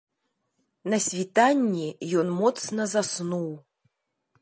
На 0.93 0.99
світанні 1.09 1.87
ён 2.23 2.27
моцна 2.41 2.91
заснуў. 2.95 3.49